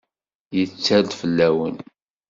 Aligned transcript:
Yetter-d 0.57 1.11
fell-awen. 1.19 1.75